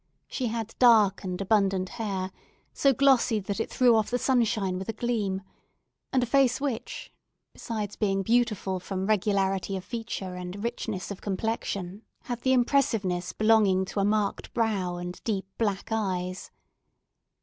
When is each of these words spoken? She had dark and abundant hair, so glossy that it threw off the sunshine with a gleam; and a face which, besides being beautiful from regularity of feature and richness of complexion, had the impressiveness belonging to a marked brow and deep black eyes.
She 0.27 0.47
had 0.47 0.73
dark 0.79 1.23
and 1.23 1.39
abundant 1.39 1.89
hair, 1.89 2.31
so 2.73 2.91
glossy 2.91 3.39
that 3.41 3.59
it 3.59 3.69
threw 3.69 3.95
off 3.95 4.09
the 4.09 4.17
sunshine 4.17 4.79
with 4.79 4.89
a 4.89 4.93
gleam; 4.93 5.43
and 6.11 6.23
a 6.23 6.25
face 6.25 6.59
which, 6.59 7.13
besides 7.53 7.97
being 7.97 8.23
beautiful 8.23 8.79
from 8.79 9.05
regularity 9.05 9.77
of 9.77 9.85
feature 9.85 10.33
and 10.33 10.63
richness 10.63 11.11
of 11.11 11.21
complexion, 11.21 12.01
had 12.23 12.41
the 12.41 12.51
impressiveness 12.51 13.31
belonging 13.31 13.85
to 13.85 13.99
a 13.99 14.03
marked 14.03 14.51
brow 14.55 14.95
and 14.95 15.23
deep 15.23 15.45
black 15.59 15.89
eyes. 15.91 16.49